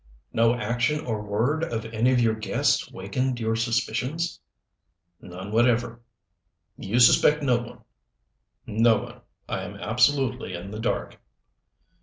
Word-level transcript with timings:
"No 0.33 0.55
action 0.55 1.05
or 1.05 1.21
word 1.21 1.63
of 1.63 1.85
any 1.85 2.11
of 2.11 2.19
your 2.19 2.33
guests 2.33 2.91
wakened 2.91 3.39
your 3.39 3.55
suspicions?" 3.55 4.39
"None 5.21 5.51
whatever." 5.51 6.01
"You 6.75 6.99
suspect 6.99 7.43
no 7.43 7.57
one?" 7.59 7.81
"No 8.65 8.97
one. 8.97 9.21
I 9.47 9.61
am 9.61 9.75
absolutely 9.75 10.55
in 10.55 10.71
the 10.71 10.79
dark." 10.79 11.19